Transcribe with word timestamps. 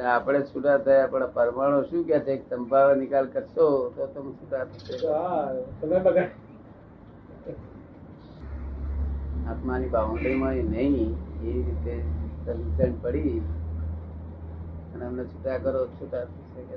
આપણે 0.00 0.40
છૂટા 0.40 0.78
થયા 0.78 1.06
પણ 1.06 1.32
પરમાણુ 1.32 1.82
શું 1.82 2.04
કે 2.04 2.20
છે? 2.20 2.50
સંભાવે 2.50 2.94
નિકાલ 3.00 3.26
કરશો 3.26 3.92
તો 3.96 4.06
તમે 4.06 4.32
છૂટા 4.32 4.64
થશે. 4.64 6.30
આત્માની 9.48 9.88
બાઉન્ડ્રીમાં 9.88 10.52
નહીં 10.52 11.14
એ 11.42 11.52
રીતે 11.52 12.02
સમજણ 12.46 12.92
પડી 13.02 13.38
અને 14.94 15.04
અમને 15.06 15.24
છૂટા 15.24 15.58
કરો 15.58 15.86
છૂટા 15.86 16.24
થશે 16.24 16.62
કે 16.62 16.76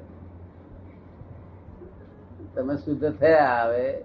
તમે 2.55 2.75
શુદ્ધ 2.77 3.11
થયા 3.19 3.45
આવે 3.45 4.03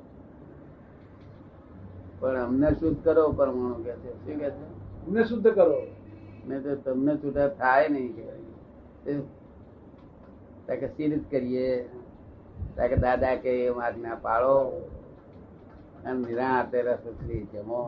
પણ 2.21 2.37
અમને 2.37 2.71
શુદ્ધ 2.71 3.05
કરો 3.05 3.33
પરમાણુ 3.33 3.75
કે 3.75 3.93
છે. 3.93 4.11
શું 4.25 4.41
કે 4.41 4.51
છે? 4.51 4.65
અમને 5.07 5.25
શુદ્ધ 5.25 5.49
કરો. 5.49 5.83
નહીં 6.49 6.63
તો 6.63 6.77
તમને 6.77 7.17
છૂટા 7.17 7.49
થાય 7.49 7.89
નહીં 7.89 8.17
કે 8.17 8.52
તાકે 10.67 10.87
સીરિત 10.87 11.25
કરીએ 11.31 11.69
તાકે 12.77 12.97
દાદા 12.97 13.35
કે 13.35 13.53
એમ 13.67 13.79
આજ્ઞા 13.83 14.15
પાળો 14.15 14.57
અને 16.07 16.19
નિરાતે 16.19 16.79
રસ 16.83 17.03
ઉતરી 17.07 17.47
જમો. 17.53 17.81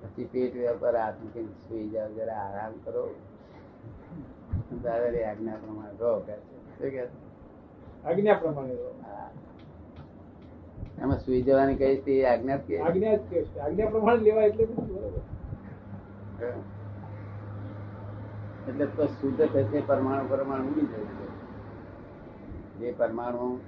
પછી 0.00 0.24
પેટ 0.24 0.54
પર 0.80 0.96
હાથ 0.96 1.18
મૂકીને 1.22 1.52
સુઈ 1.68 1.88
જાઓ 1.88 2.08
જરા 2.08 2.38
આરામ 2.44 2.72
કરો. 2.84 3.04
દાદાની 4.82 5.22
આજ્ઞા 5.22 5.56
પ્રમાણે 5.62 5.94
રહો 6.00 6.12
કે 6.90 7.02
આજ્ઞા 8.04 8.34
પ્રમાણે 8.34 8.74
રહો. 8.74 8.92
એમાં 11.02 11.20
સુઈ 11.20 11.42
જવાની 11.42 11.76
કઈ 11.76 11.96
તે 12.06 12.14
આજ્ઞા 12.26 12.58
આજ્ઞા 12.86 13.14
આજ્ઞા 13.64 13.90
પ્રમાણે 13.90 14.22
લેવાય 14.22 14.46
એટલે 14.46 14.64
બરોબર. 14.66 15.22
એટલે 18.68 18.86
તો 18.86 19.06
શુદ્ધ 19.06 19.44
થશે 19.44 19.80
પરમાણુ 19.80 20.28
પરમાણુ 20.28 20.68
ઉડી 20.68 20.80
જશે 20.80 21.26
જે 22.78 22.92
પરમાણુ 22.92 23.60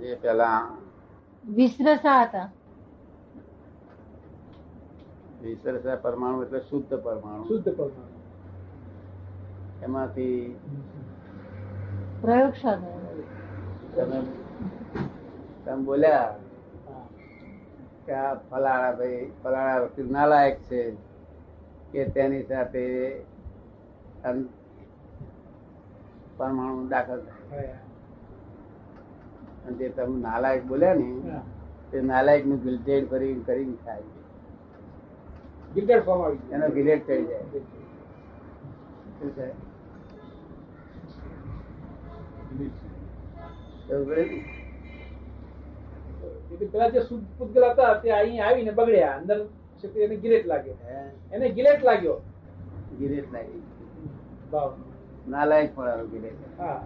જે 0.00 0.14
પેલા 0.14 0.78
વિસરસા 1.44 2.22
હતા. 2.22 2.52
વિસરસા 5.42 5.96
પરમાણુ 5.96 6.42
એટલે 6.42 6.60
શુદ્ધ 6.60 6.94
પરમાણુ. 6.94 7.44
શુદ્ધ 7.44 7.76
પરમાણુ. 7.76 8.20
એમાંથી 9.82 10.60
પ્રયોગશાળા. 12.20 12.88
તમે 13.96 14.22
તમે 15.64 15.82
બોલ્યા. 15.82 16.34
કે 18.06 18.12
આ 18.14 18.34
ફલાણા 18.48 18.96
ભાઈ 18.98 19.22
ફલાણા 19.42 19.82
વકીલ 19.84 20.08
નાલાયક 20.16 20.56
છે 20.68 20.80
કે 21.92 22.00
તેની 22.14 22.44
સાથે 22.48 22.84
પરમાણુ 26.38 26.82
દાખલ 26.92 27.20
થાય. 27.28 27.76
અને 29.64 29.74
જે 29.78 29.86
તમે 29.96 30.16
નાલાયક 30.26 30.62
બોલ્યા 30.72 30.98
ને 31.00 31.08
તે 31.90 31.96
નાલાયકનું 32.10 32.58
ગિલ્ટેડ 32.64 33.04
કરી 33.10 33.36
કરીને 33.46 33.76
થાય 33.84 34.06
એનો 36.54 36.66
ગિલેટ 36.76 37.02
થઈ 37.06 37.22
જાય. 37.28 37.46
શું 39.16 39.30
એવું 43.90 44.06
ને? 44.08 44.26
એટલે 46.54 46.66
પેલા 46.72 46.88
જે 46.94 47.00
શુદ્ધ 47.10 47.26
પૂતગલ 47.38 47.64
હતા 47.70 47.92
તે 48.02 48.08
અહીં 48.20 48.40
આવીને 48.46 48.72
બગડ્યા. 48.78 49.14
અંદર 49.18 49.38
શક્તિ 49.82 49.98
એને 50.06 50.16
ગિલેટ 50.24 50.46
લાગ્યો. 50.46 50.76
એને 51.32 51.46
ગિલેટ 51.58 51.82
લાગ્યો. 51.90 52.16
ગિલેટ 52.98 53.28
લાગી. 53.32 53.62
નાલાયક 55.28 55.70
પણ 55.76 56.06
ગિરેટ 56.06 56.60
હા. 56.60 56.80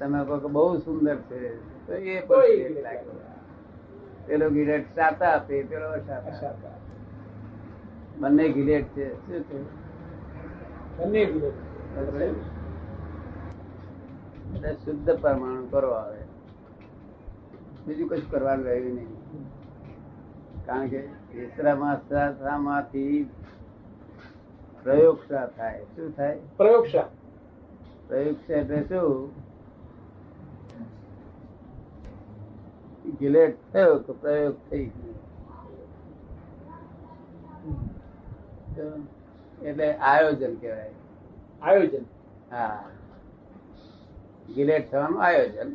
તમે 0.00 0.18
કહો 0.24 0.36
કે 0.42 0.48
બહુ 0.56 0.64
સુંદર 0.86 1.16
છે. 1.28 1.40
તો 1.86 1.92
એ 1.94 2.56
ગિલેટ 2.56 2.82
લાગ્યો. 2.88 3.14
પેલો 4.26 4.46
ગિરેટ 4.50 4.86
સાતા 4.96 5.32
આપે 5.36 5.62
પેલો 5.70 5.88
સાતા 6.08 6.76
બંને 8.20 8.44
ગિલેટ 8.58 8.86
છે. 8.96 9.06
શું 9.26 9.42
છે? 9.48 9.58
બંને 10.98 11.20
એટલે 14.54 14.72
શુદ્ધ 14.84 15.10
પરમાણુ 15.22 15.66
કરો 15.70 15.90
આવે 15.90 16.23
બીજું 17.86 18.08
કશું 18.08 18.30
કરવાનું 18.30 18.66
રહ્યું 18.66 18.94
નહીં. 18.94 19.08
કારણ 20.66 20.88
કે 20.88 21.08
પ્રયોગશા 24.82 25.46
થાય. 25.46 25.84
શું 25.84 26.16
થાય? 26.16 26.38
પ્રયોગશા 26.56 27.08
પ્રયોગશા 28.08 28.54
એટલે 28.54 28.82
શું? 28.82 29.30
ગિલેટ 33.18 33.72
થયો 33.72 33.98
તો 33.98 34.12
પ્રયોગ 34.12 34.56
થઈ 34.70 34.84
ગયો. 34.86 35.14
એટલે 39.62 39.94
આયોજન 39.94 40.54
કહેવાય. 40.54 40.90
આયોજન. 41.62 42.04
હા. 42.50 42.84
ગિલેટ 44.54 44.92
થવાનું 44.92 45.22
આયોજન. 45.22 45.72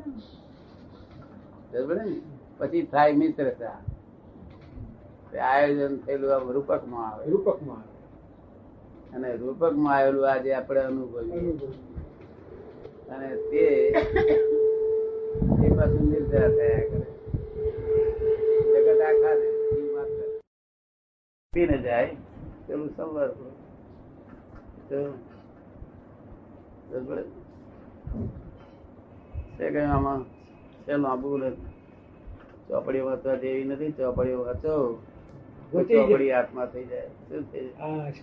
પછી 2.57 2.81
થાય 2.81 3.12
મિત્રતા 3.13 3.78
આયોજન 5.44 5.97
થયેલું 5.97 6.35
આમ 6.35 6.52
રૂપકમાં 6.52 7.12
આવે. 7.12 7.30
રૂપકમાં 7.30 7.84
અને 9.13 9.35
રૂપકમાં 9.35 9.97
આવેલું 9.97 10.31
આજે 10.31 10.53
આપણે 10.53 10.81
અનુભવ્યું 10.81 11.31
અનુભવ. 11.31 11.72
અને 13.13 13.30
તે 13.35 13.63
એ 15.66 15.69
પાછું 15.78 16.06
નિર્ધાર 16.12 16.50
થયા 16.50 16.88
કરે. 16.90 17.07
જગત 18.74 19.01
આખા 19.01 19.34
ને 19.34 19.50
પીને 21.53 21.78
જાય 21.78 22.16
પેલું 22.68 22.90
સંવર 22.90 23.30
તો 24.90 24.97
આમાં 29.91 30.39
છે 30.90 30.98
લાંબુ 30.98 31.40
ચોપડી 32.68 33.00
વાંચવા 33.00 33.36
જેવી 33.36 33.64
નથી 33.64 33.92
ચોપડી 33.92 34.34
વાંચો. 34.34 35.00
ચોપડી 35.74 36.32
આત્મા 36.32 36.66
થઈ 36.66 36.86
જાય. 36.86 37.08
શું 37.08 37.52
થઈ 37.52 37.68
જાય? 37.68 38.14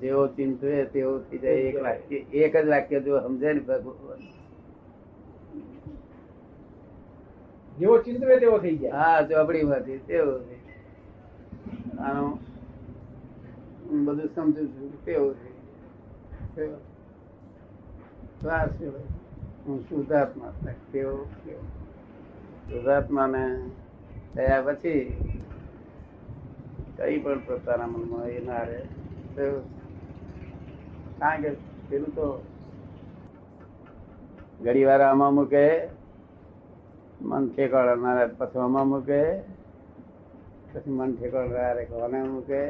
જેવો 0.00 0.28
ચિંતવે 0.28 0.84
તેવો 0.84 1.18
થઈ 1.18 1.38
જાય. 1.38 1.52
એક 1.52 1.82
વાક્ય 1.82 2.16
એક 2.16 2.56
જ 2.56 2.68
વાક્ય 2.68 3.00
જો 3.00 3.20
સમજે 3.20 3.52
ને 3.52 3.60
ભગવાન. 3.60 4.18
જેવો 7.78 7.98
ચિંતવે 7.98 8.40
તેવો 8.40 8.58
થઈ 8.58 8.76
જાય. 8.76 8.90
હા 8.90 9.22
ચોપડી 9.22 9.62
માંથી 9.62 9.98
તેવો 9.98 10.38
જાય. 10.38 10.54
બધું 14.04 14.28
સમજુ 14.34 14.66
છું 14.66 15.04
તેવો 15.04 15.32
થઈ 15.32 15.52
જાય. 16.56 16.93
શ્વાસ 18.40 18.70
હું 19.66 19.78
શુદ્ધાત્મા 19.88 20.52
કેવો 20.92 21.16
તેવો. 21.44 21.62
શુદ્ધાત્માને 22.68 23.42
થયા 24.34 24.62
પછી 24.62 25.02
કઈ 26.96 27.16
પણ 27.18 27.40
પોતાના 27.46 27.86
મનમાં 27.86 28.26
એ 28.28 28.40
ના 28.46 28.64
રહે. 28.68 28.80
કારણ 31.18 31.42
કે 31.42 31.50
પેલું 31.88 32.12
તો 32.14 32.28
ઘડી 34.60 34.84
વાર 34.84 35.02
આમાં 35.02 35.34
મૂકે, 35.34 35.64
મન 37.20 37.44
ઠેકાણા 37.48 38.26
પછી 38.38 38.58
આમાં 38.58 38.88
મૂકે, 38.88 39.20
પછી 40.72 40.94
મન 40.98 41.10
ઠેકાણા 41.16 41.72
રે 41.72 41.84
કોને 41.90 42.18
મૂકે. 42.24 42.62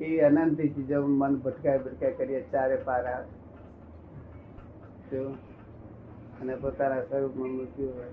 એ 0.00 0.20
અનંત 0.20 0.60
ચીજો 0.74 0.98
મન 1.06 1.32
ભટકાય 1.44 1.78
ભટકાય 1.78 2.14
કરીએ, 2.18 2.40
ચારે 2.52 2.76
પાર 2.86 3.04
આવે. 3.06 3.28
અને 5.12 6.54
પોતાના 6.54 7.02
સ્વરૂપમાં 7.02 7.48
મૃત્યુ 7.48 7.88
હોય. 7.88 8.06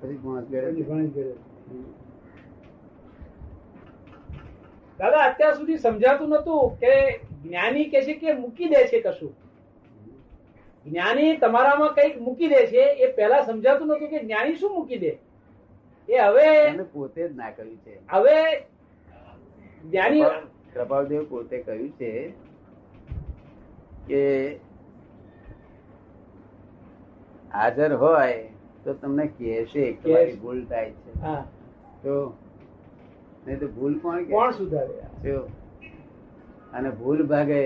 પછી 0.00 0.16
પાંચ 0.16 0.48
ઘરે. 0.48 1.34
દાદા 4.98 5.18
અત્યાર 5.18 5.54
સુધી 5.54 5.78
સમજાતું 5.78 6.28
નતું 6.28 6.78
કે 6.78 7.18
જ્ઞાની 7.42 7.84
કે 7.84 8.02
છે 8.02 8.14
કે 8.14 8.32
મૂકી 8.32 8.68
દે 8.68 8.86
છે 8.86 9.00
કશું. 9.00 9.34
જ્ઞાની 10.86 11.36
તમારામાં 11.36 11.94
કંઈક 11.94 12.20
મૂકી 12.20 12.48
દે 12.48 12.66
છે 12.66 12.82
એ 12.82 13.12
પહેલા 13.12 13.42
સમજાતું 13.42 13.86
નતું 13.86 14.08
કે 14.08 14.18
જ્ઞાની 14.18 14.54
શું 14.54 14.74
મૂકી 14.74 14.98
દે. 14.98 15.18
એ 16.08 16.18
હવે 16.18 16.66
એને 16.66 16.82
પોતે 16.82 17.28
જ 17.28 17.36
ના 17.36 17.50
કહ્યું 17.50 17.76
છે. 17.76 17.98
હવે 18.10 18.60
જ્ઞાની 19.90 20.22
કૃપાલદેવ 20.74 21.24
પોતે 21.28 21.62
કહ્યું 21.62 21.90
છે 21.90 22.28
કે 24.06 24.60
હાજર 27.54 27.92
હોય 28.02 28.36
તો 28.84 28.94
તમને 29.00 29.24
કહેશે 29.38 29.84
કે 30.02 30.18
ભૂલ 30.42 30.60
થાય 30.64 30.90
છે. 30.90 31.12
તો 32.02 32.12
નહીં 33.46 33.58
તો 33.60 33.68
ભૂલ 33.78 33.94
કોણ 33.98 34.24
કોણ 34.24 34.50
સુધારે? 34.50 34.94
અને 36.72 36.90
ભૂલ 37.00 37.20
ભાગે 37.32 37.62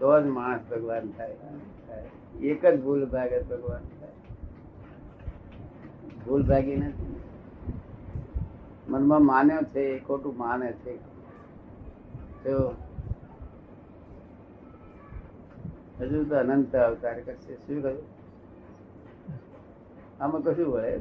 તો 0.00 0.08
જ 0.22 0.24
માણસ 0.38 0.62
ભગવાન 0.70 1.04
થાય. 1.18 1.36
એક 2.50 2.66
જ 2.66 2.74
ભૂલ 2.82 3.02
ભાગે 3.14 3.38
ભગવાન 3.52 3.84
થાય. 4.00 4.16
ભૂલ 6.26 6.42
ભાગી 6.50 6.76
નથી. 6.76 7.14
મનમાં 8.88 9.22
માન્યો 9.24 9.62
છે 9.72 9.82
એ 9.94 9.96
ખોટું 10.04 10.34
માને 10.36 10.68
છે. 10.82 10.94
તો 12.44 12.54
હજુ 16.00 16.18
તો 16.28 16.34
અનંત 16.36 16.76
અવતાર 16.76 17.16
કરશે. 17.20 17.52
શું 17.54 17.82
કહ્યું? 17.82 18.17
આમાં 20.20 20.42
કશું 20.42 20.68
વળે 20.72 20.92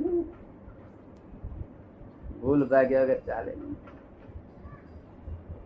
ભૂલ 2.42 2.62
ભાગ્યા 2.72 3.04
વગર 3.04 3.22
ચાલે 3.28 3.54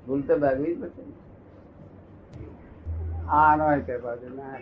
ભૂલ 0.05 0.21
તો 0.27 0.37
ભાગવી 0.37 0.75
જ 0.75 0.77
પડશે 0.81 1.03
ને. 1.07 1.15
આ 3.29 3.51
નો 3.55 3.65
કે 3.87 3.95
બાજુ 4.05 4.29
ના 4.35 4.55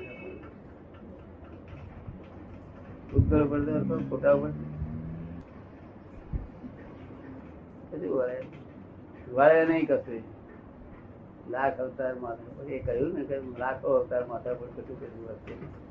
ઉત્તર 3.17 3.41
પડતો 3.51 3.99
ખોટા 4.09 4.33
ઉપર. 4.39 4.51
કશું 7.91 8.11
વળે 8.17 8.37
વળે 9.33 9.61
નહીં 9.65 9.85
કશું. 9.87 10.23
લાખ 11.51 11.77
અવતાર 11.79 12.13
માથા. 12.15 12.65
એ 12.67 12.79
કહ્યું 12.79 13.13
ને 13.13 13.23
કે 13.29 13.37
લાખો 13.59 13.87
અવતાર 13.99 14.23
માથા 14.33 14.53
પર 14.53 14.67
કશું 14.75 14.99
કશું 14.99 15.21
નહીં. 15.45 15.88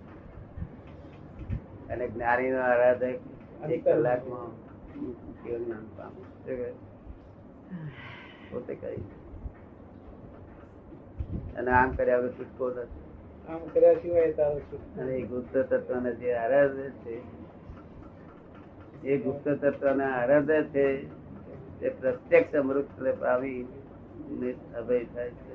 અને 1.90 2.08
જ્ઞાની 2.08 2.50
નો 2.50 2.58
આરાધક 2.58 3.18
એક 3.70 3.84
કલાકમાં 3.84 4.50
કેવું 5.42 5.66
જ્ઞાન 5.66 5.86
પામે. 5.96 6.70
પોતે 8.50 8.74
કહી. 8.74 9.02
અને 11.56 11.70
આમ 11.70 11.90
કર્યા 11.90 12.18
વગર 12.18 12.28
છૂટકો 12.28 12.68
નથી 12.70 13.04
આમ 13.48 13.58
કર્યા 13.58 13.94
સિવાય 13.94 14.32
તારો 14.32 14.60
અને 15.00 15.12
એ 15.12 15.22
ગુપ્ત 15.22 15.56
તત્વને 15.56 16.12
જે 16.14 16.34
આરાધે 16.34 16.90
છે 16.90 17.22
એ 19.08 19.18
ગુપ્ત 19.18 19.48
તત્વને 19.48 20.04
આરાધે 20.04 20.62
છે 20.62 21.04
તે 21.80 21.88
પ્રત્યક્ષ 21.88 22.54
અમૃત 22.54 22.88
પામી 23.20 23.66
અભય 24.76 25.04
થાય 25.04 25.30
છે. 25.30 25.48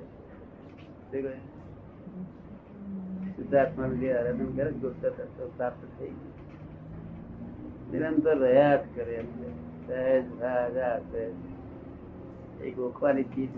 કહે? 3.53 3.97
જે 3.97 4.13
આરાધન 4.13 4.55
કરે 4.55 4.71
ગુપ્ત 4.71 5.05
પ્રાપ્ત 5.57 5.99
થઈ 5.99 6.09
નિરંતર 7.91 8.37
રહ્યા 8.37 8.75
જ 8.75 8.79
કરે. 8.95 9.23
સહેજ 9.87 10.25
રાજા 10.41 10.99
સહેજ. 10.99 11.33
એક 12.63 12.79
ઓખવાની 12.79 13.23
ચીજ 13.23 13.49